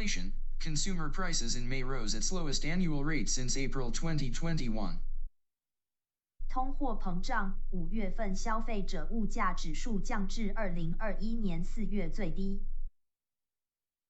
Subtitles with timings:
[0.00, 4.98] inflation, consumer prices in May rose at slowest annual rate since April 2021.
[6.48, 12.62] 通货膨胀，五月份消费者物价指数降至二零二一年四月最低。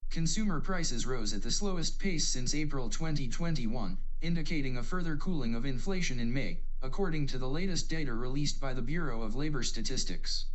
[0.08, 5.64] Consumer prices rose at the slowest pace since April 2021, indicating a further cooling of
[5.64, 10.46] inflation in May, according to the latest data released by the Bureau of Labor Statistics.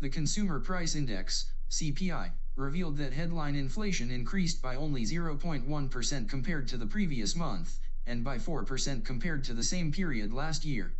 [0.00, 6.77] The Consumer Price Index, CPI, revealed that headline inflation increased by only 0.1% compared to
[6.77, 10.93] the previous month, and by 4% compared to the same period last year.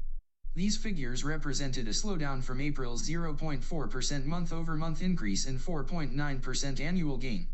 [0.55, 7.48] These figures represented a slowdown from April's 0.4% month-over-month increase and 4.9% annual gain.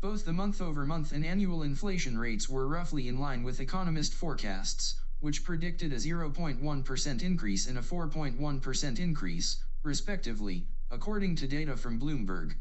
[0.00, 5.44] Both the month-over-month and annual inflation rates were roughly in line with economist forecasts, which
[5.44, 12.54] predicted a 0.1% increase and a 4.1% increase, respectively, according to data from Bloomberg.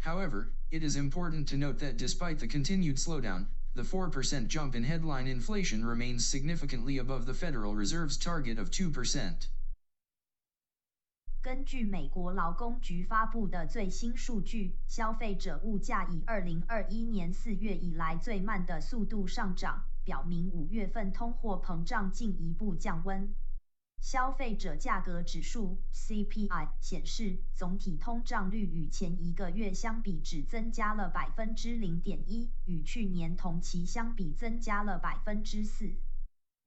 [0.00, 4.84] However, it is important to note that despite the continued slowdown, the 4% jump in
[4.84, 9.48] headline inflation remains significantly above the Federal Reserve's target of 2%.
[11.42, 23.34] 根据美国劳工局发布的最新数据，消费者物价以二零二一年四月以来最慢的速度上涨，表明五月份通货膨胀进一步降温。
[24.01, 35.95] 消费者价格指数 （CPI） 显示，总体通胀率与前一个月相比只增加了百分之零点一，与去年同期相比增加了百分之四。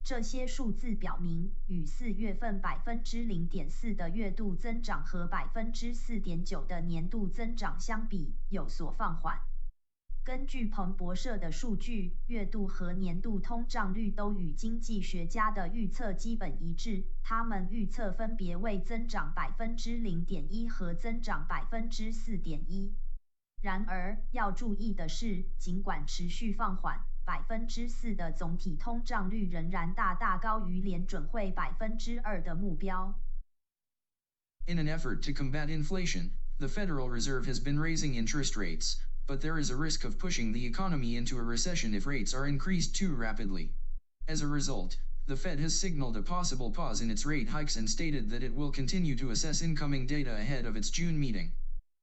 [0.03, 9.48] 这些数字表明，与四月份百分之零点四的月度增长和百分之四点九的年度增长相比，有所放缓。
[10.29, 22.93] 根据彭博社的数据，月度和年度通胀率都与经济学家的预测基本一致，他们预测分别为增长百分之零点一和增长百分之四点一。
[23.63, 33.19] 然而，要注意的是，尽管持续放缓，百分之四的总体通胀率仍然大大高于联准会百分之二的目标。
[34.67, 38.97] In an effort to combat inflation, the Federal Reserve has been raising interest rates,
[39.29, 42.47] but there is a risk of pushing the economy into a recession if rates are
[42.47, 43.71] increased too rapidly.
[44.27, 44.97] As a result,
[45.27, 48.55] the Fed has signaled a possible pause in its rate hikes and stated that it
[48.55, 51.51] will continue to assess incoming data ahead of its June meeting.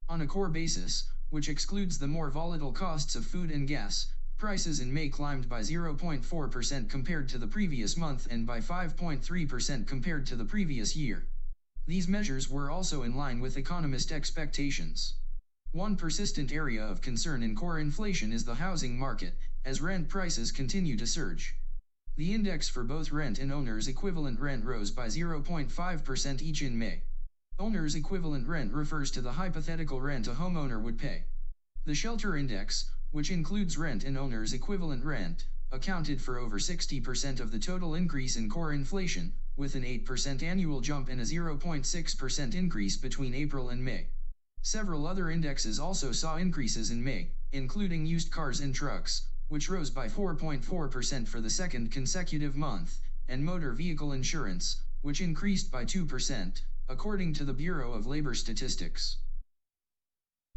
[0.09, 4.07] On a core basis, which excludes the more volatile costs of food and gas,
[4.39, 10.29] prices in May climbed by 0.4% compared to the previous month and by 5.3% compared
[10.29, 11.27] to the previous year.
[11.89, 15.15] These measures were also in line with economist expectations.
[15.77, 20.51] One persistent area of concern in core inflation is the housing market, as rent prices
[20.51, 21.55] continue to surge.
[22.17, 27.03] The index for both rent and owner's equivalent rent rose by 0.5% each in May.
[27.59, 31.25] Owner's equivalent rent refers to the hypothetical rent a homeowner would pay.
[31.85, 37.51] The shelter index, which includes rent and owner's equivalent rent, accounted for over 60% of
[37.51, 42.97] the total increase in core inflation, with an 8% annual jump and a 0.6% increase
[42.97, 44.09] between April and May.
[44.62, 49.90] Several other indexes also saw increases in May, including used cars and trucks, which rose
[49.90, 56.62] by 4.4% for the second consecutive month, and motor vehicle insurance, which increased by 2%,
[56.88, 59.18] according to the Bureau of Labor Statistics.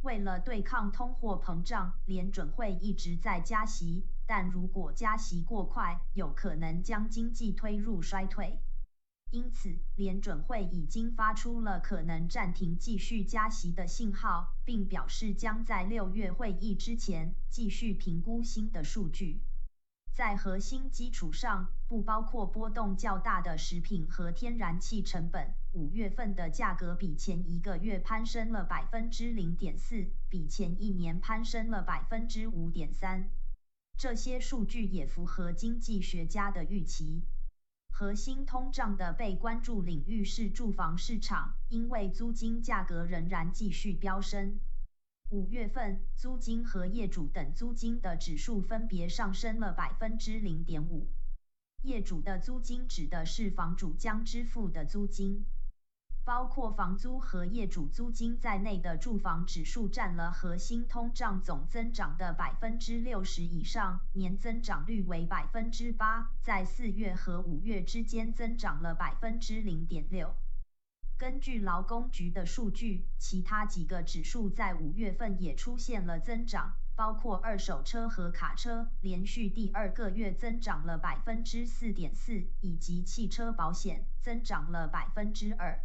[0.02, 8.60] 为了对抗通货膨胀，联准会一直在加息，但如果加息过快，有可能将经济推入衰退。
[9.31, 19.41] 因此，联准会已经发出了可能暂停继续加息的信号，并表示将在六月会议之前继续评估新的数据。
[20.15, 33.29] 在核心基础上，不包括波动较大的食品和天然气成本，五月份的价格比前一个月攀升了百分之零点四，比前一年攀升了百分之五点三。
[33.97, 37.21] 这些数据也符合经济学家的预期。
[37.91, 44.59] 核心通胀的被关注领域是住房市场，因为租金价格仍然继续飙升。
[45.29, 51.07] 五月份，租金和业主等租金的指数分别上升了百分之零点五。
[51.83, 55.45] 业主的租金指的是房主将支付的租金，
[56.23, 70.35] 包括房租和业主租金在内的住房指数占了核心通胀总增长的百分之六十以上，年增长率为百分之八，在四月和五月之间增长了百分之零点六。
[71.17, 85.81] 根据劳工局的数据，其他几个指数在五月份也出现了增长，包括二手车和卡车，连续第二个月增长了百分之四点四，以及汽车保险增长了百分之二。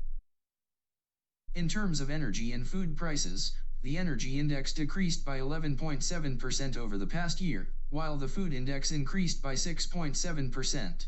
[1.54, 3.52] In terms of energy and food prices,
[3.82, 9.40] the energy index decreased by 11.7% over the past year, while the food index increased
[9.40, 11.06] by 6.7%.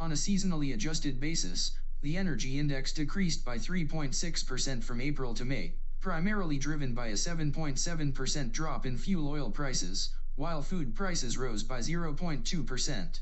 [0.00, 5.76] On a seasonally adjusted basis, the energy index decreased by 3.6% from April to May,
[6.00, 11.78] primarily driven by a 7.7% drop in fuel oil prices, while food prices rose by
[11.78, 13.20] 0.2%.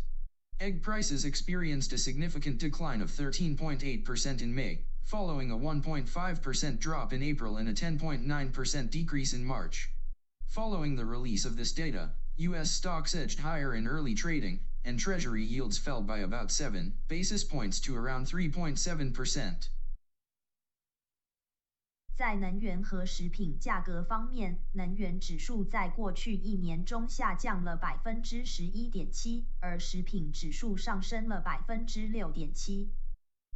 [0.60, 7.23] Egg prices experienced a significant decline of 13.8% in May, following a 1.5% drop in
[7.23, 9.89] April and a 10.9% decrease in March.
[10.47, 12.71] Following the release of this data, U.S.
[12.71, 17.79] stocks edged higher in early trading, and Treasury yields fell by about 7 basis points
[17.81, 19.69] to around 3.7%.
[22.15, 32.91] 在能源和食品价格方面，能源指数在过去一年中下降了百分之十一点七，而食品指数上升了百分之六点七。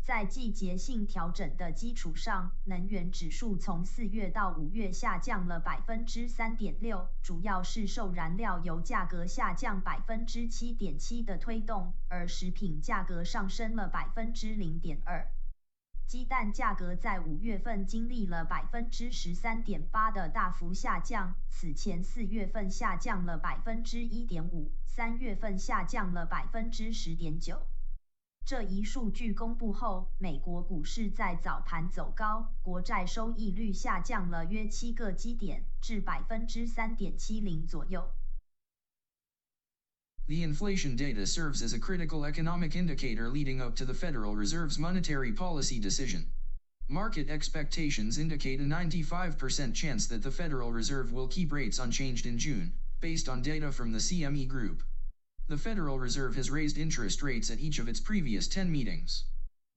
[0.09, 15.29] 在季节性调整的基础上，能源指数从四月到五月下降了百分之三点六，主要是受燃料油价格下降百分之七点七的推动，而食品价格上升了百分之零点二。
[16.07, 27.61] 鸡蛋价格在五月份经历了百分之十三点八的大幅下降，此前四月份下降了百分之一点五，三月份下降了百分之十点九。
[28.48, 38.14] 这一数据公布后，美国股市在早盘走高，国债收益率下降了约七个基点，至百分之三点七零左右。
[40.28, 45.34] The inflation data serves as a critical economic indicator leading up to the Federal Reserve's monetary
[45.34, 46.26] policy decision.
[46.88, 52.38] Market expectations indicate a 95% chance that the Federal Reserve will keep rates unchanged in
[52.38, 54.84] June, based on data from the CME Group.
[55.49, 59.25] The Federal Reserve has raised interest rates at each of its previous 10 meetings.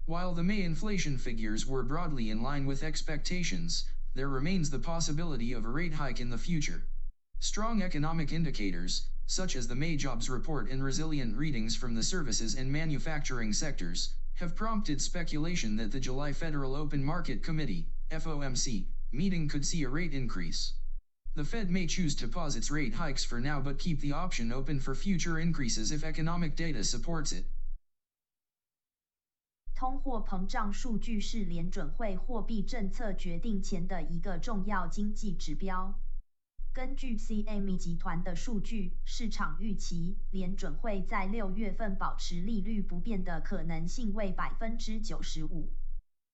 [0.05, 5.53] While the May inflation figures were broadly in line with expectations, there remains the possibility
[5.53, 6.83] of a rate hike in the future.
[7.39, 12.53] Strong economic indicators, such as the May jobs report and resilient readings from the services
[12.53, 19.47] and manufacturing sectors, have prompted speculation that the July Federal Open Market Committee, FOMC, meeting
[19.47, 20.73] could see a rate increase.
[21.33, 24.51] The Fed may choose to pause its rate hikes for now but keep the option
[24.51, 27.45] open for future increases if economic data supports it.
[29.73, 35.97] 通货膨胀数据是联准会货币政策决定前的一个重要经济指标。
[36.73, 45.69] 根据 CME 集团的数据，市场预期联准会在六月份保持利率不变的可能性为百分之九十五。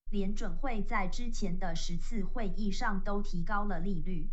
[0.10, 4.32] 联准会在之前的十次会议上都提高了利率。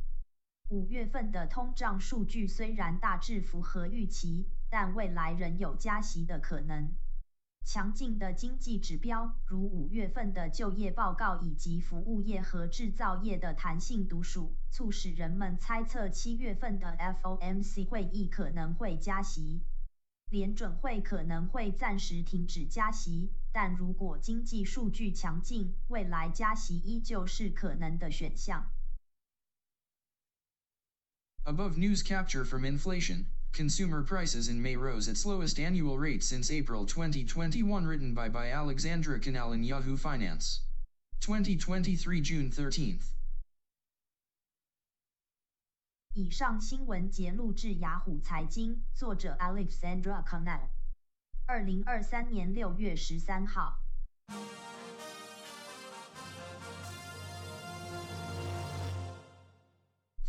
[0.70, 6.94] 五月份的通胀数据虽然大致符合预期，但未来仍有加息的可能。
[7.66, 19.62] 强劲的经济指标，如五月份的就业报告以及服务业和制造业的弹性读数，促使人们猜测七月份的 FOMC 会议可能会加息。
[20.30, 28.70] 联准会可能会暂时停止加息，但如果经济数据强劲，未来加息依旧是可能的选项。
[31.45, 33.25] Above news capture from inflation.
[33.51, 38.51] Consumer prices in May rose at slowest annual rate since April 2021 written by by
[38.51, 40.61] Alexandra Canal in Yahoo Finance.
[41.21, 43.11] 2023 June 13th.
[46.13, 50.69] 以上新闻节录至雅虎财经，作者 Alexandra Canal。
[51.47, 53.79] 二零二三年六月十三号。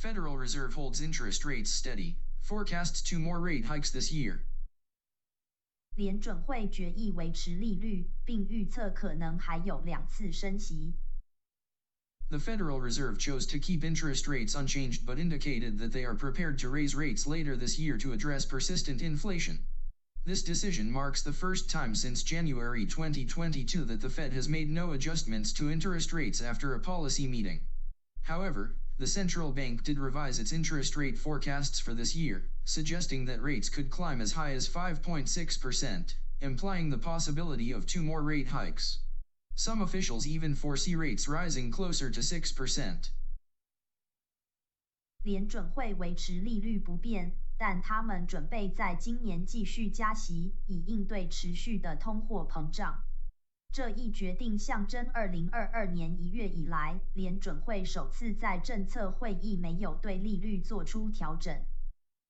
[0.05, 4.41] Federal Reserve holds interest rates steady, forecasts two more rate hikes this year.
[5.97, 10.95] 联准会决议维持利率，并预测可能还有两次升息。
[12.31, 16.71] The Federal Reserve chose to keep interest rates unchanged but indicated that they are prepared to
[16.71, 19.59] raise rates later this year to address persistent inflation.
[20.25, 24.93] This decision marks the first time since January 2022 that the Fed has made no
[24.93, 27.61] adjustments to interest rates after a policy meeting.
[28.23, 33.43] However, the central bank did revise its interest rate forecasts for this year, suggesting that
[33.43, 38.99] rates could climb as high as 5.6%, implying the possibility of two more rate hikes.
[39.55, 43.11] Some officials even foresee rates rising closer to 6%.
[45.23, 53.03] 联准会维持利率不变，但他们准备在今年继续加息，以应对持续的通货膨胀。
[53.76, 61.62] 这一决定象征2022年1月以来，联准会首次在政策会议没有对利率做出调整。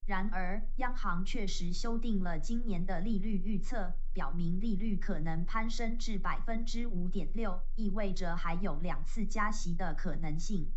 [0.08, 10.72] 然而，央行确实修订了今年的利率预测，表明利率可能攀升至5.6%，意味着还有两次加息的可能性。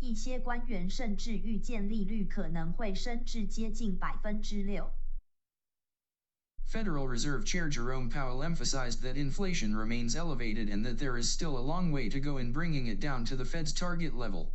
[0.00, 4.90] 一些官员甚至预见利率可能会升至接近百分之六。
[6.64, 11.60] Federal Reserve Chair Jerome Powell emphasized that inflation remains elevated and that there is still a
[11.60, 14.54] long way to go in bringing it down to the Fed's target level.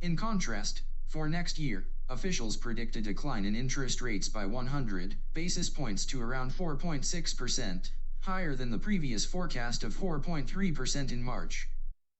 [0.00, 5.68] In contrast, for next year, officials predict a decline in interest rates by 100 basis
[5.68, 11.68] points to around 4.6%, higher than the previous forecast of 4.3% in March.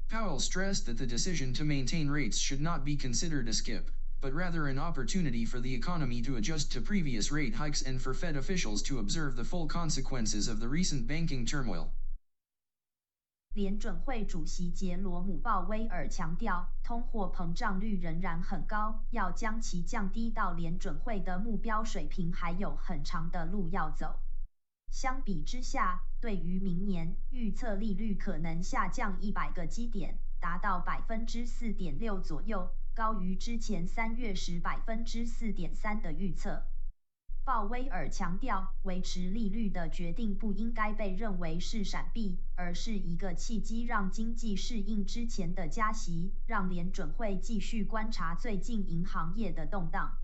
[0.08, 4.32] Powell stressed that the decision to maintain rates should not be considered a skip, but
[4.32, 8.36] rather an opportunity for the economy to adjust to previous rate hikes and for Fed
[8.36, 11.90] officials to observe the full consequences of the recent banking turmoil.
[13.54, 24.20] 联准会主席杰罗姆·鲍威尔强调，通货膨胀率仍然很高，要将其降低到联准会的目标水平还有很长的路要走。
[24.92, 32.70] 相比之下，对于明年预测利率可能下降一百个基点，达到百分之四点六左右。
[32.97, 36.65] 高于之前三月时百分之四点三的预测。
[37.45, 50.17] 鲍威尔强调，维持利率的决定不应该被认为是闪避，而是一个契机，让经济适应之前的加息，让联准会继续观察最近银行业的动荡。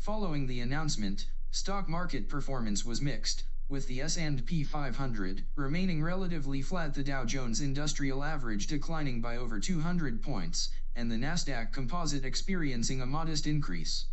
[0.00, 3.44] Following the announcement, stock market performance was mixed.
[3.68, 9.60] with the S&P 500 remaining relatively flat the Dow Jones Industrial Average declining by over
[9.60, 14.05] 200 points, and the Nasdaq Composite experiencing a modest increase.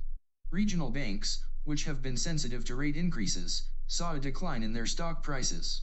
[0.50, 5.22] Regional banks, which have been sensitive to rate increases, saw a decline in their stock
[5.22, 5.82] prices.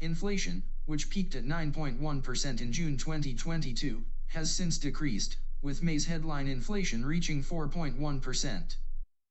[0.00, 7.04] Inflation, which peaked at 9.1% in June 2022, has since decreased, with May's headline inflation
[7.04, 8.76] reaching 4.1%.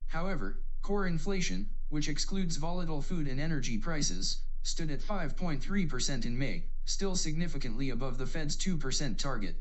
[0.06, 6.64] However, core inflation, which excludes volatile food and energy prices, stood at 5.3% in May,
[6.84, 9.56] still significantly above the Fed's 2% target.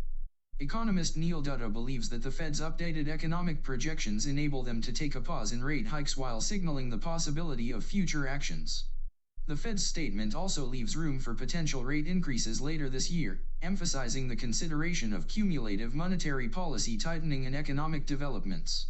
[0.60, 5.20] Economist Neil Dutta believes that the Fed's updated economic projections enable them to take a
[5.20, 8.84] pause in rate hikes while signaling the possibility of future actions.
[9.46, 14.36] The Fed's statement also leaves room for potential rate increases later this year, emphasizing the
[14.36, 18.86] consideration of cumulative monetary policy tightening and economic developments.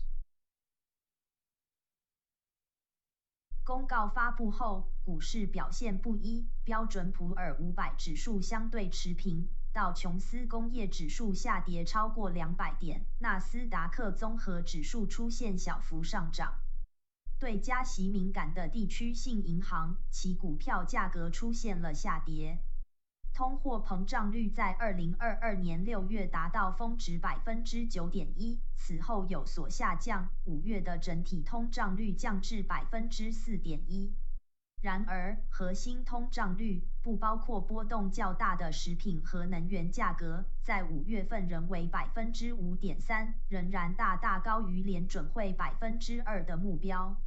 [3.65, 9.49] 公告发布后，股市表现不一，标准普尔五百指数相对持平，
[9.80, 16.56] 道琼斯工业指数下跌超过两百点，纳斯达克综合指数出现小幅上涨。
[17.40, 22.58] 对加息敏感的地区性银行，其股票价格出现了下跌。
[23.34, 30.28] 通货膨胀率在二零二二年六月达到峰值百分之九点一，此后有所下降。
[30.44, 34.14] 五月的整体通胀率降至百分之四点一。
[34.82, 47.18] 然而，核心通胀率不包括波动较大的食品和能源价格，在五月份仍为百分之五点三，仍然大大高于联准会百分之二的目标。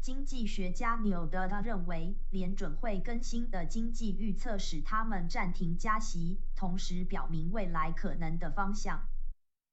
[0.00, 9.08] 经济学家纽德认为，联准会更新的经济预测使他们暂停加息，同时表明未来可能的方向。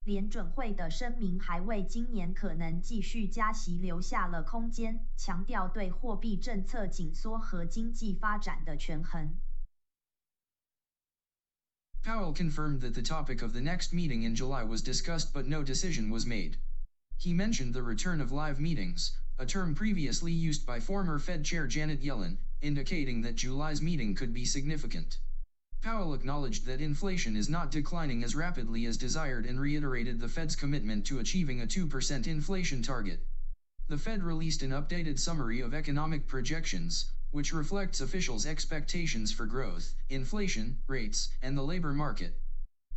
[0.09, 9.37] 联准会的声明还为今年可能继续加息留下了空间，强调对货币政策紧缩和经济发展的权衡。
[12.03, 16.09] Powell confirmed that the topic of the next meeting in July was discussed but no decision
[16.09, 16.57] was made.
[17.19, 21.67] He mentioned the return of live meetings, a term previously used by former Fed Chair
[21.67, 25.19] Janet Yellen, indicating that July's meeting could be significant.
[25.84, 30.56] Powell acknowledged that inflation is not declining as rapidly as desired and reiterated the Fed's
[30.56, 33.28] commitment to achieving a 2% inflation target.
[33.90, 39.94] The Fed released an updated summary of economic projections, which reflects officials' expectations for growth,
[40.10, 42.40] inflation, rates, and the labor market.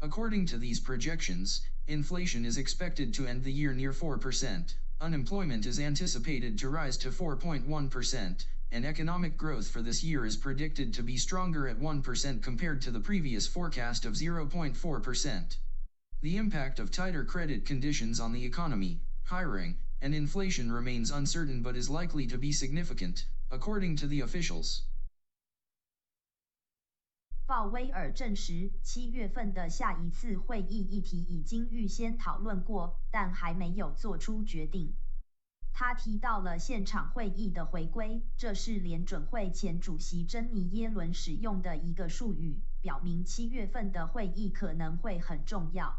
[0.01, 4.75] According to these projections, inflation is expected to end the year near 4%.
[5.01, 10.94] Unemployment is anticipated to rise to 4.1%, and economic growth for this year is predicted
[10.94, 15.58] to be stronger at 1% compared to the previous forecast of 0.4%.
[16.22, 21.76] The impact of tighter credit conditions on the economy, hiring, and inflation remains uncertain but
[21.76, 24.84] is likely to be significant, according to the officials.
[27.46, 34.94] 鲍威尔证实，七月份的下一次会议议题已经预先讨论过，但还没有做出决定。
[35.79, 45.99] 他提到了现场会议的回归，这是联准会前主席珍妮耶伦使用的一个术语，表明七月份的会议可能会很重要。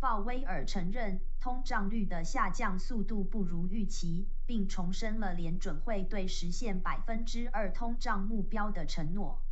[0.00, 9.42] 鲍威尔承认，通胀率的下降速度不如预期，并重申了联准会对实现百分之二通胀目标的承诺。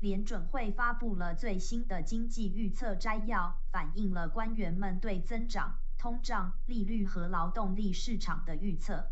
[0.00, 9.10] 联准会发布了最新的经济预测摘要，反映了官员们对增长、通胀、利率和劳动力市场的预测。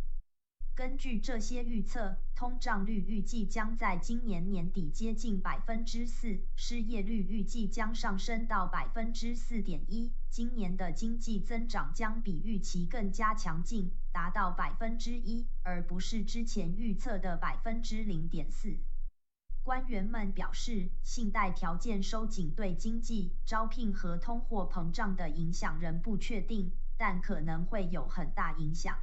[0.76, 10.12] 根据这些预测，通胀率预计将在今年年底接近百分之四，失业率预计将上升到百分之四点一。
[10.30, 18.76] 今年的经济增长将比预期更加强劲，达到百分之一，而不是之前预测的百分之零点四。
[19.64, 28.98] 官员们表示，信贷条件收紧对经济、招聘和通货膨胀的影响仍不确定，但可能会有很大影响。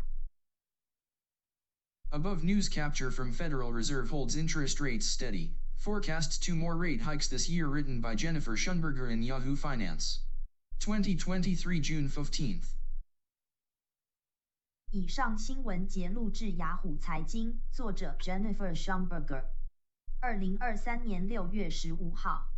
[2.11, 5.55] Above news capture from Federal Reserve holds interest rates steady.
[5.79, 10.19] Forecasts two more rate hikes this year written by Jennifer Schonberger in Yahoo Finance.
[10.79, 12.75] 2023 June 15th.
[14.91, 19.45] 以上新闻节录至雅虎财经，作者 Jennifer Schonberger。
[20.26, 22.48] 二零二三年六月十五号。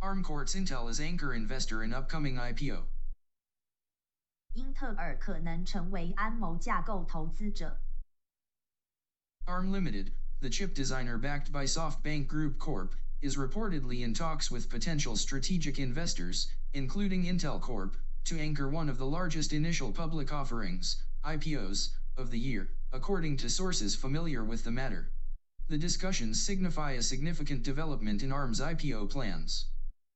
[0.00, 2.88] ARM courts Intel as anchor investor in upcoming IPO.
[4.54, 7.80] 英特尔可能成为安谋架构投资者。
[9.46, 10.10] ARM Limited,
[10.40, 15.79] the chip designer backed by SoftBank Group Corp., is reportedly in talks with potential strategic
[15.79, 22.29] investors, including Intel Corp., to anchor one of the largest initial public offerings, IPOs, of
[22.29, 25.09] the year, according to sources familiar with the matter.
[25.67, 29.65] The discussions signify a significant development in ARM's IPO plans.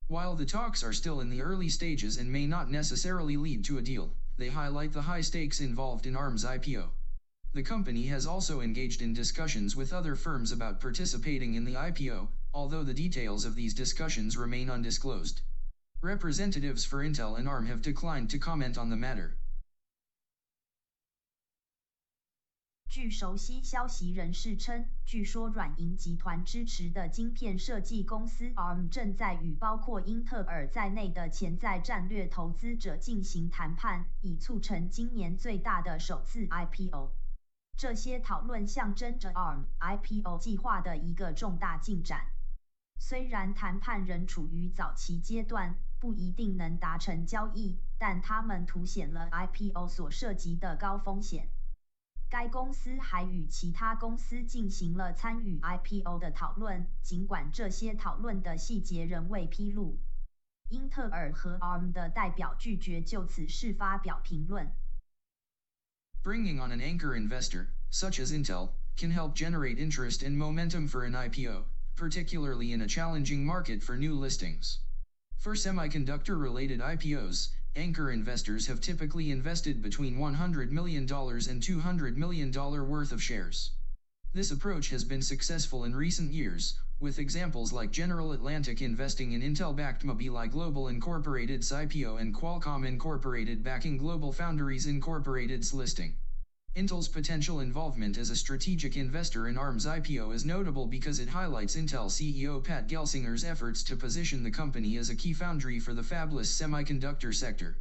[0.07, 3.77] While the talks are still in the early stages and may not necessarily lead to
[3.77, 6.89] a deal, they highlight the high stakes involved in ARM's IPO.
[7.53, 12.27] The company has also engaged in discussions with other firms about participating in the IPO,
[12.53, 15.41] although the details of these discussions remain undisclosed.
[16.01, 19.37] Representatives for Intel and ARM have declined to comment on the matter.
[22.89, 37.11] 据熟悉消息人士称，据说软银集团支持的晶片设计公司 ARM 正在与包括英特尔在内的潜在战略投资者进行谈判，以促成今年最大的首次 IPO。
[37.77, 42.27] 这些讨论象征着 ARM IPO 计划的一个重大进展。
[43.03, 51.49] 虽然谈判仍处于早期阶段，不一定能达成交易，但它们凸显了 IPO 所涉及的高风险。
[52.29, 59.97] 该公司还与其他公司进行了参与 IPO 的讨论，尽管这些讨论的细节仍未披露。
[60.69, 64.71] 英特尔和 ARM 的代表拒绝就此事发表评论。
[66.23, 71.13] Bringing on an anchor investor, such as Intel, can help generate interest and momentum for an
[71.13, 71.63] IPO,
[71.95, 74.79] particularly in a challenging market for new listings.
[75.37, 82.51] For semiconductor related IPOs, anchor investors have typically invested between $100 million and $200 million
[82.51, 83.71] worth of shares.
[84.33, 89.41] This approach has been successful in recent years, with examples like General Atlantic investing in
[89.41, 96.13] Intel-backed Mobileye Global Incorporated's IPO and Qualcomm Incorporated backing Global Foundries Incorporated's listing.
[96.73, 101.75] Intel's potential involvement as a strategic investor in ARM's IPO is notable because it highlights
[101.75, 106.01] Intel CEO Pat Gelsinger's efforts to position the company as a key foundry for the
[106.01, 107.75] fabless semiconductor sector.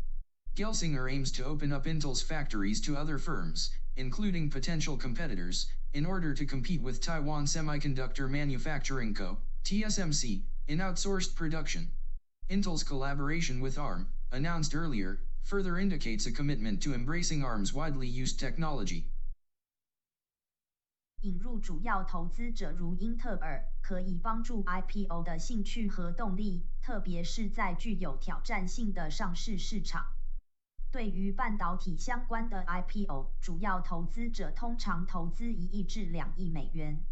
[0.56, 6.34] Gelsinger aims to open up Intel's factories to other firms, including potential competitors, in order
[6.34, 11.92] to compete with Taiwan Semiconductor Manufacturing Co., TSMC, in outsourced production.
[12.50, 18.38] Intel's collaboration with ARM, announced earlier, further indicates a commitment to embracing ARM's widely used
[18.38, 19.04] technology.
[21.22, 30.06] 引入主要投资者如英特尔，可以帮助 IPO 的兴趣和动力，特别是在具有挑战性的上市市场。
[30.90, 37.04] 对于半导体相关的 IPO，主要投资者通常投资一亿至两亿美元。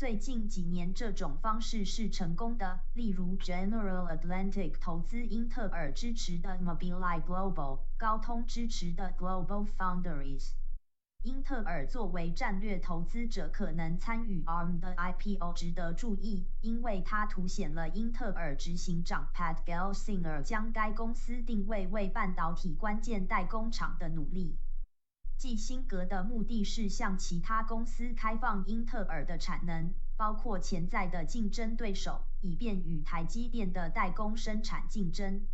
[0.00, 10.52] 最近几年这种方式是成功的，例如 General Atlantic 投资英特尔支持的 Mobileye Global，高通支持的 Global Foundries。
[11.22, 24.56] 英特尔作为战略投资者可能参与 ARM 的 IPO 值得注意，因为它凸显了英特尔执行长 Pat Gelsinger 将该公司定位为半导体关键代工厂的努力。
[25.40, 35.46] 基辛格的目的是向其他公司开放英特尔的产能，包括潜在的竞争对手，以便与台积电的代工生产竞争。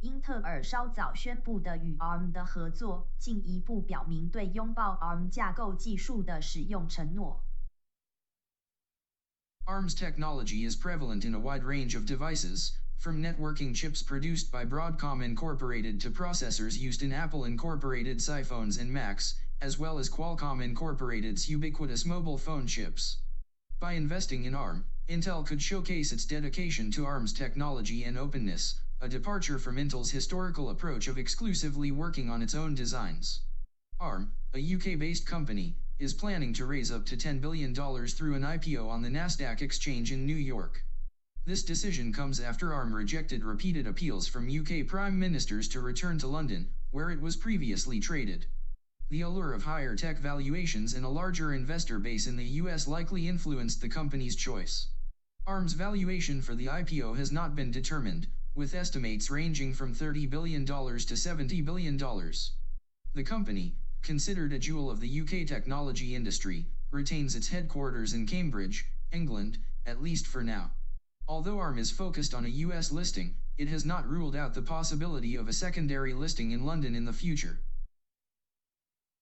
[0.00, 7.42] 英特尔稍早宣布的与 ARM 的合作，进一步表明对拥抱 ARM 架构技术的使用承诺。
[9.64, 15.22] ARM's technology is prevalent in a wide range of devices, from networking chips produced by Broadcom
[15.22, 21.48] Incorporated to processors used in Apple Incorporated's iPhones and Macs, as well as Qualcomm Incorporated's
[21.48, 23.18] ubiquitous mobile phone chips.
[23.78, 29.08] By investing in ARM, Intel could showcase its dedication to ARM's technology and openness, a
[29.08, 33.42] departure from Intel's historical approach of exclusively working on its own designs.
[34.00, 38.88] ARM, a UK-based company, is planning to raise up to $10 billion through an IPO
[38.88, 40.85] on the Nasdaq exchange in New York.
[41.46, 46.26] This decision comes after ARM rejected repeated appeals from UK prime ministers to return to
[46.26, 48.46] London, where it was previously traded.
[49.10, 53.28] The allure of higher tech valuations and a larger investor base in the US likely
[53.28, 54.88] influenced the company's choice.
[55.46, 60.66] ARM's valuation for the IPO has not been determined, with estimates ranging from $30 billion
[60.66, 61.96] to $70 billion.
[63.14, 68.84] The company, considered a jewel of the UK technology industry, retains its headquarters in Cambridge,
[69.12, 70.72] England, at least for now.
[71.28, 75.36] Although ARM is focused on a US listing, it has not ruled out the possibility
[75.36, 77.56] of a secondary listing in London in the future.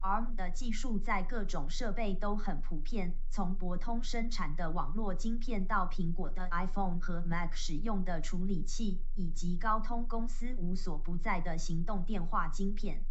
[0.03, 13.07] ARM 的技术在各种设备都很普遍，从博通生产的网络晶片到苹果的 iPhone 和 Mac 使用的处理器，以及高通公司无所不在的行动电话晶片。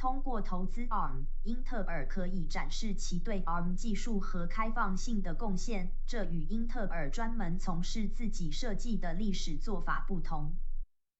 [0.00, 10.54] 通过投资 ARM，英特尔可以展示其对 ARM 技术和开放性的贡献，这与英特尔专门从事自己设计的历史做法不同。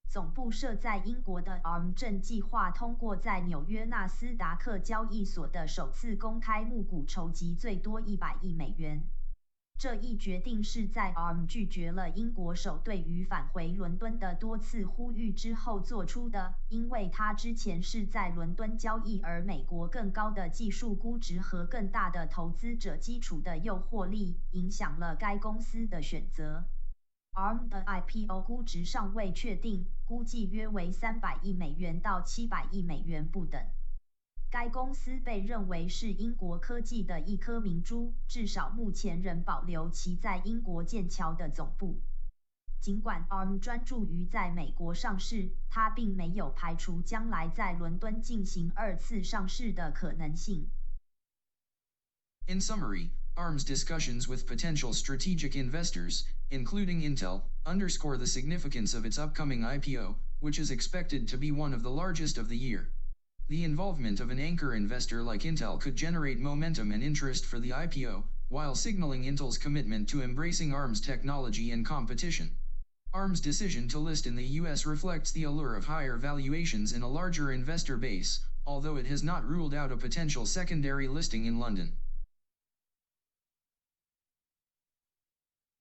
[0.08, 9.04] 总部设在英国的 ARM 正计划通过在纽约纳斯达克交易所的首次公开募股筹集最多一百亿美元。
[9.80, 26.66] 这一决定是在 ARM 拒绝了英国首对于返回伦敦的多次呼吁之后做出的，因为它之前是在伦敦交易，而美国更高的技术估值和更大的投资者基础的诱惑力，影响了该公司的选择。
[27.32, 33.58] ARM 的 IPO 估值尚未确定，估计约为三百亿美元到七百亿美元不等。
[34.55, 41.99] 该公司被认为是英国科技的一颗明珠，至少目前仍保留其在英国剑桥的总部。
[42.79, 50.69] 尽管 ARM 专注于在美国上市，它并没有排除将来在伦敦进行二次上市的可能性。
[52.47, 53.09] In summary.
[53.35, 60.15] ARM's discussions with potential strategic investors, including Intel, underscore the significance of its upcoming IPO,
[60.39, 62.93] which is expected to be one of the largest of the year.
[63.50, 67.70] The involvement of an anchor investor like Intel could generate momentum and interest for the
[67.70, 72.52] IPO, while signaling Intel's commitment to embracing ARM's technology and competition.
[73.12, 77.08] ARM's decision to list in the US reflects the allure of higher valuations and a
[77.08, 81.96] larger investor base, although it has not ruled out a potential secondary listing in London.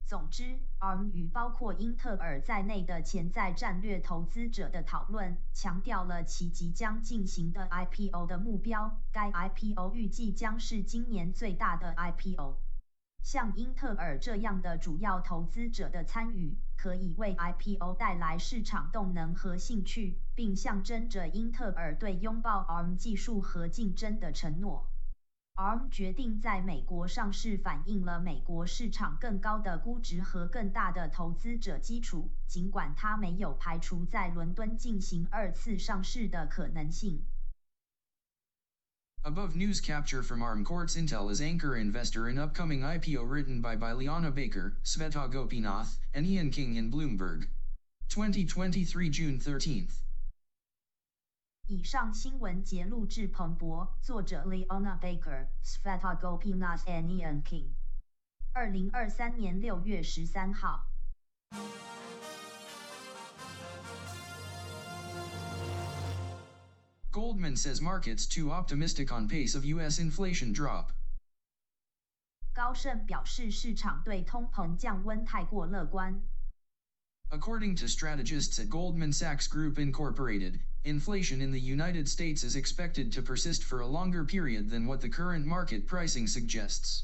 [0.09, 8.97] 总之，ARM 与包括英特尔在内的潜在战略投资者的讨论，强调了其即将进行的 IPO 的目标。
[9.11, 12.57] 该 IPO 预计将是今年最大的 IPO。
[13.21, 24.87] 像英特尔这样的主要投资者的参与，可以为 IPO 带来市场动能和兴趣，并象征着英特尔对拥抱 ARM 技术和竞争的承诺。
[25.59, 32.31] ARM 决定在美国上市，反映了美国市场更高的估值和更大的投资者基础。
[32.47, 37.25] 尽管它没有排除在伦敦进行二次上市的可能性。
[39.23, 40.95] Above news capture from ARM Quartz.
[40.95, 46.51] Intel is anchor investor in upcoming IPO written by Bileana Baker, Swetha Gopinath, and Ian
[46.51, 47.49] King in Bloomberg.
[48.07, 50.08] 2023 June 13th.
[51.69, 57.75] 以上新闻节录制彭博，作者 Leona Baker、Swetha Gopinath and Ian King。
[58.53, 60.87] 二零二三年六月十三号。
[67.11, 69.99] Goldman says markets too optimistic on pace of U.S.
[69.99, 70.87] inflation drop.
[70.87, 70.93] drop。
[72.51, 76.19] 高盛表示市场对通膨降温太过乐观。
[77.29, 83.21] According to strategists at Goldman Sachs Group Incorporated, inflation in the United States is expected to
[83.21, 87.03] persist for a longer period than what the current market pricing suggests.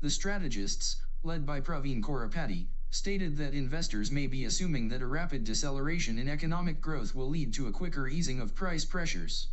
[0.00, 5.44] The strategists, led by Praveen Korapaty, stated that investors may be assuming that a rapid
[5.44, 9.48] deceleration in economic growth will lead to a quicker easing of price pressures.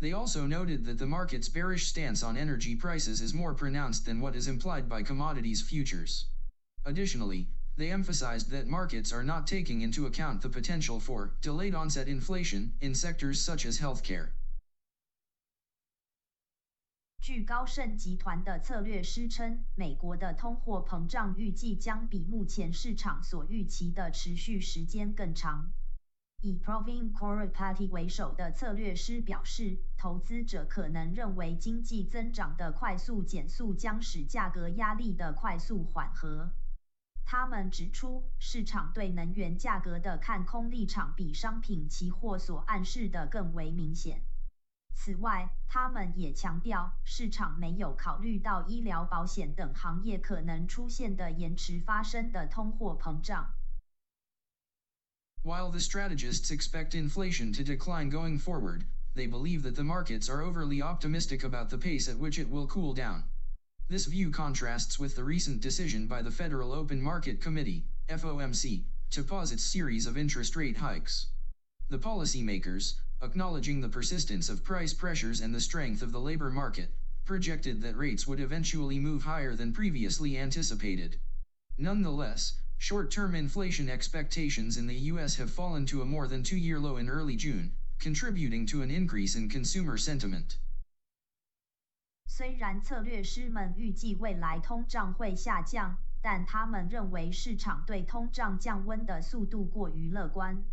[0.00, 4.20] They also noted that the market's bearish stance on energy prices is more pronounced than
[4.20, 6.26] what is implied by commodities futures.
[6.84, 12.07] Additionally, they emphasized that markets are not taking into account the potential for delayed onset
[12.07, 14.29] inflation in sectors such as healthcare.
[17.21, 25.71] 据高盛集团的策略师称，美国的通货膨胀预计将比目前市场所预期的持续时间更长。
[26.41, 36.53] 以 Provine Corporate 为首的策略师表示，投资者可能认为经济增长的快速减速将使价格压力的快速缓和。
[37.23, 44.23] 他们指出，市场对能源价格的看空立场比商品期货所暗示的更为明显。
[44.95, 53.53] 此外，他们也强调，市场没有考虑到医疗保险等行业可能出现的延迟发生的通货膨胀。
[55.41, 58.81] While the strategists expect inflation to decline going forward,
[59.15, 62.67] they believe that the markets are overly optimistic about the pace at which it will
[62.67, 63.23] cool down.
[63.86, 69.22] This view contrasts with the recent decision by the Federal Open Market Committee, FOMC, to
[69.22, 71.26] pause its series of interest rate hikes.
[71.90, 76.94] The policymakers, acknowledging the persistence of price pressures and the strength of the labor market,
[77.26, 81.20] projected that rates would eventually move higher than previously anticipated.
[81.76, 85.36] Nonetheless, Short-term inflation expectations in the U.S.
[85.36, 89.36] have fallen to a more than two-year low in early June, contributing to an increase
[89.36, 90.58] in consumer sentiment.
[92.26, 100.64] 虽然策略师们预计未来通胀会下降，但他们认为市场对通胀降温的速度过于乐观。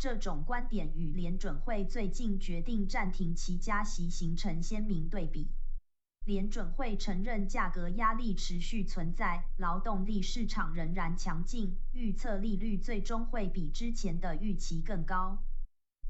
[0.00, 5.50] 这种观点与联准会最近决定暂停其加息形成鲜明对比。
[6.24, 15.42] 联准会承认价格压力持续存在，劳动力市场仍然强劲，预测利率最终会比之前的预期更高。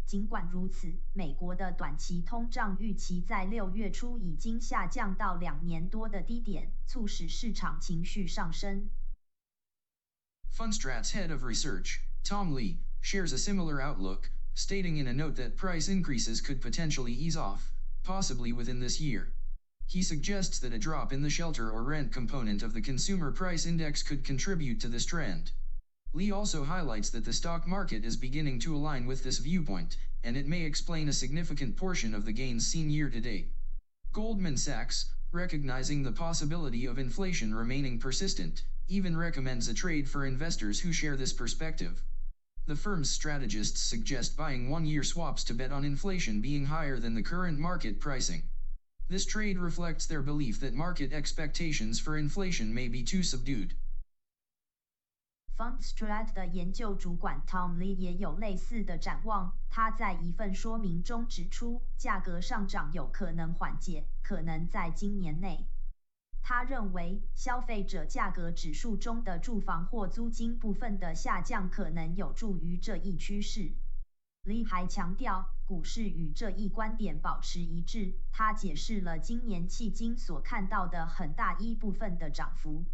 [0.07, 8.89] 尽管如此，美国的短期通胀预期在六月初已经下降到两年多的低点，促使市场情绪上升。
[10.51, 15.89] Fundstrat's head of research, Tom Lee, shares a similar outlook, stating in a note that price
[15.89, 17.73] increases could potentially ease off,
[18.03, 19.33] possibly within this year.
[19.87, 23.65] He suggests that a drop in the shelter or rent component of the consumer price
[23.65, 25.51] index could contribute to this trend.
[26.14, 30.38] Lee also highlights that the stock market is beginning to align with this viewpoint, and
[30.38, 33.52] it may explain a significant portion of the gains seen year to date.
[34.14, 40.80] Goldman Sachs, recognizing the possibility of inflation remaining persistent, even recommends a trade for investors
[40.80, 42.02] who share this perspective.
[42.66, 47.22] The firm's strategists suggest buying one-year swaps to bet on inflation being higher than the
[47.22, 48.44] current market pricing.
[49.08, 53.74] This trade reflects their belief that market expectations for inflation may be too subdued.
[55.58, 59.52] Fundstrat 的研究主管 Tom Lee 也有类似的展望。
[59.68, 65.66] 他在一份说明中指出，价格上涨有可能缓解，可能在今年内。
[66.44, 73.72] 他认为，消费者价格指数中的住房或租金部分的下降可能有助于这一趋势。
[74.44, 78.14] Lee 还强调，股市与这一观点保持一致。
[78.30, 82.84] 他解释了今年迄今所看到的很大一部分的涨幅。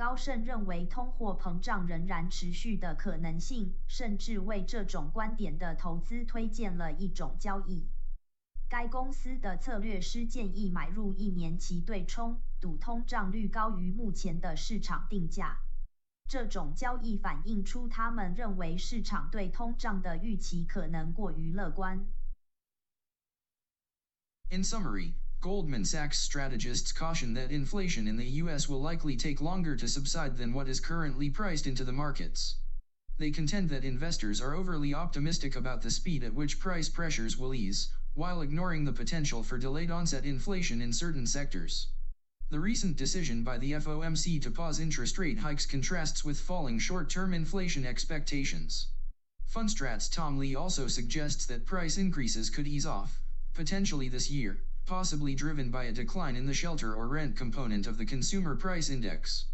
[0.00, 7.86] 高盛认为通货膨胀仍然持续的可能性，甚至为这种观点的投资推荐了一种交易。
[8.70, 15.58] 该公司的策略师建议买入一年期对冲，赌通胀率高于目前的市场定价。
[16.26, 22.06] 这种交易反映出他们认为市场对通胀的预期可能过于乐观。
[24.50, 29.88] In summary, Goldman Sachs strategists caution that inflation in the US will likely take longer to
[29.88, 32.56] subside than what is currently priced into the markets.
[33.16, 37.54] They contend that investors are overly optimistic about the speed at which price pressures will
[37.54, 41.86] ease, while ignoring the potential for delayed onset inflation in certain sectors.
[42.50, 47.32] The recent decision by the FOMC to pause interest rate hikes contrasts with falling short-term
[47.32, 48.88] inflation expectations.
[49.46, 53.22] Fundstrat's Tom Lee also suggests that price increases could ease off,
[53.54, 57.97] potentially this year, possibly driven by a decline in the shelter or rent component of
[57.97, 59.45] the consumer price index.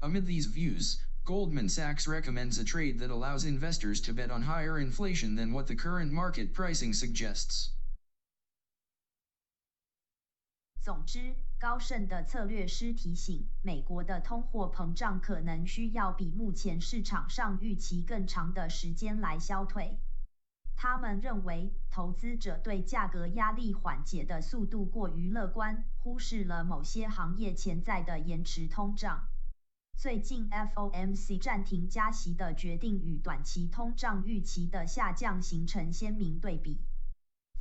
[0.00, 4.80] Amid these views, Goldman Sachs recommends a trade that allows investors to bet on higher
[4.80, 7.70] inflation than what the current market pricing suggests.
[10.80, 19.96] 总之，高盛的策略师提醒，美国的通货膨胀可能需要比目前市场上预期更长的时间来消退。
[20.79, 29.27] 他们认为，投资者对价格压力缓解的速度过于乐观，忽视了某些行业潜在的延迟通胀。
[29.97, 36.85] 最近，FOMC 暂停加息的决定与短期通胀预期的下降形成鲜明对比。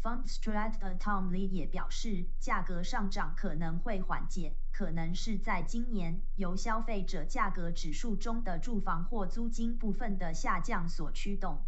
[0.02, 11.64] Fundstrat 的 Tom Lee 也表示，价格上涨可能会缓解，可能是在今年由消费者价格指数中的住房或租金部分的下降所驱动。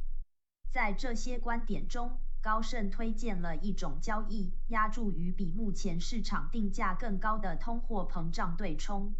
[0.70, 9.14] 在这些观点中，高盛推荐了一种交易，押注于比目前市场定价更高的通货膨胀对冲。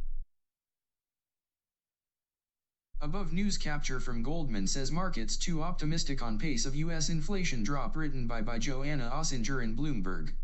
[3.01, 7.09] Above news capture from Goldman says markets too optimistic on pace of U.S.
[7.09, 10.35] inflation drop written by by Joanna Ossinger in Bloomberg.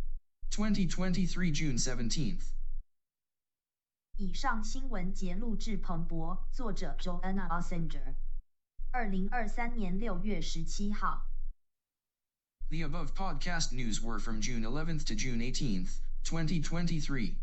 [0.51, 2.53] 2023 June 17th.
[4.17, 8.15] 以上新闻节录至彭博，作者 Joanna Ossinger。
[8.95, 11.27] 二零二三年六月十七号。
[12.69, 17.35] The above podcast news were from June 11th to June 18th, 2023.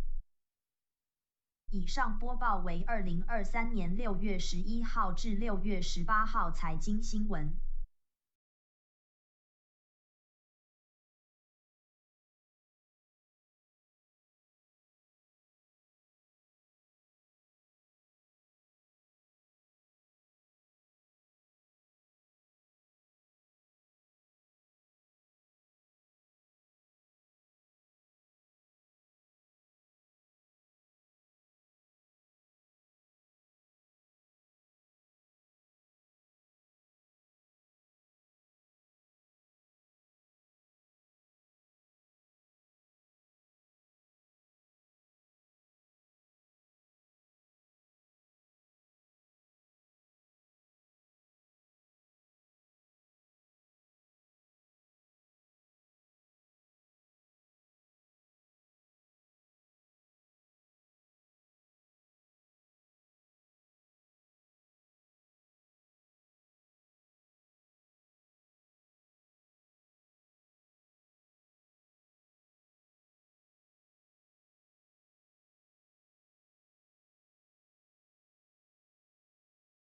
[1.72, 7.54] 以上播报为二零二三年六月十一号至六月十八号财经新闻。